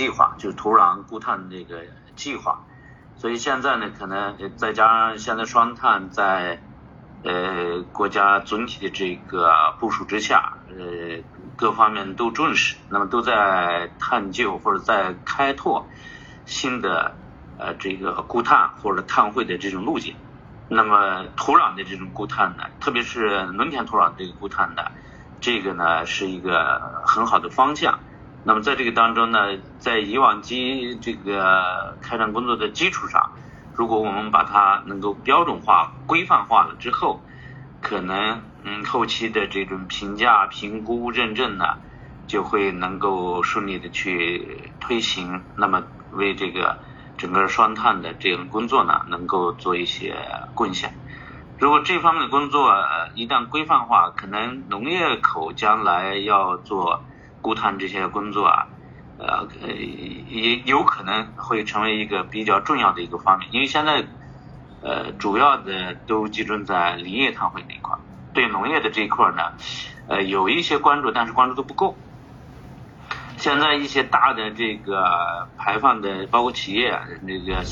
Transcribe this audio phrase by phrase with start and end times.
[0.00, 1.82] 计划，就是土壤固碳这个
[2.16, 2.60] 计划。
[3.16, 6.62] 所以现在呢，可能再加上现在双碳在
[7.22, 11.22] 呃国家总体的这个部署之下，呃
[11.54, 15.86] 各方面都重视，那么都在探究或者在开拓
[16.46, 17.14] 新的
[17.58, 20.16] 呃这个固碳或者碳汇的这种路径。
[20.70, 24.92] 那么土壤的这种固碳呢，特别是农田土壤这个固碳的，
[25.42, 27.98] 这个呢是一个很好的方向。
[28.44, 33.32] 那么在这个当中呢，在以往基这个开展工作的基础上，
[33.74, 37.22] 如果我们把它能够标准化、规范化了之后，
[37.80, 41.78] 可能嗯后期的这种评价、评估、认证呢，
[42.26, 45.42] 就会能够顺利的去推行。
[45.56, 46.78] 那么为这个。
[47.20, 50.16] 整个双碳的这样工作呢，能够做一些
[50.54, 50.94] 贡献。
[51.58, 52.74] 如果这方面的工作
[53.14, 57.04] 一旦规范化，可能农业口将来要做
[57.40, 58.66] 固碳这些工作啊，
[59.18, 59.46] 呃，
[60.28, 63.48] 也有可能会成为一个比较重要的一个方面。
[63.52, 64.04] 因为现在，
[64.82, 67.96] 呃，主要的都集中在林业碳汇那一块，
[68.32, 69.52] 对农业的这一块呢，
[70.08, 71.96] 呃，有一些关注，但是关注度不够。
[73.36, 77.68] 现在一些大的这个排放的，包括企业那个现。